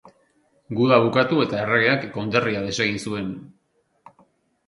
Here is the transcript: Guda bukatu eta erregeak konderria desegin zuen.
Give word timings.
Guda 0.79 0.97
bukatu 1.07 1.41
eta 1.43 1.59
erregeak 1.65 2.07
konderria 2.15 2.63
desegin 2.67 2.99
zuen. 3.09 3.27